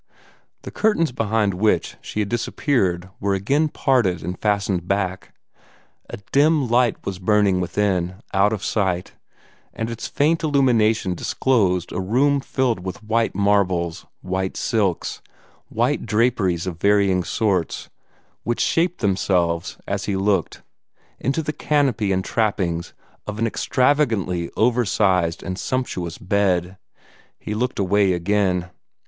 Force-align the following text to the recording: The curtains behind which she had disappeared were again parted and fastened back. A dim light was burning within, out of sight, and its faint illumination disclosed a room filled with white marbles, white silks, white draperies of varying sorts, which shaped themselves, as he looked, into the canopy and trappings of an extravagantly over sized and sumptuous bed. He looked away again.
The 0.63 0.71
curtains 0.71 1.11
behind 1.11 1.53
which 1.53 1.95
she 2.01 2.21
had 2.21 2.29
disappeared 2.29 3.11
were 3.19 3.35
again 3.35 3.69
parted 3.69 4.23
and 4.23 4.35
fastened 4.41 4.87
back. 4.87 5.31
A 6.09 6.17
dim 6.31 6.67
light 6.67 7.05
was 7.05 7.19
burning 7.19 7.59
within, 7.61 8.15
out 8.33 8.51
of 8.51 8.63
sight, 8.63 9.13
and 9.75 9.91
its 9.91 10.07
faint 10.07 10.41
illumination 10.41 11.13
disclosed 11.13 11.91
a 11.91 11.99
room 12.01 12.39
filled 12.39 12.79
with 12.79 13.03
white 13.03 13.35
marbles, 13.35 14.07
white 14.21 14.57
silks, 14.57 15.21
white 15.69 16.07
draperies 16.07 16.65
of 16.65 16.79
varying 16.81 17.23
sorts, 17.23 17.91
which 18.41 18.59
shaped 18.59 19.01
themselves, 19.01 19.77
as 19.85 20.05
he 20.05 20.15
looked, 20.15 20.63
into 21.19 21.43
the 21.43 21.53
canopy 21.53 22.11
and 22.11 22.25
trappings 22.25 22.95
of 23.27 23.37
an 23.37 23.45
extravagantly 23.45 24.49
over 24.57 24.83
sized 24.83 25.43
and 25.43 25.59
sumptuous 25.59 26.17
bed. 26.17 26.77
He 27.37 27.53
looked 27.53 27.77
away 27.77 28.13
again. 28.13 28.71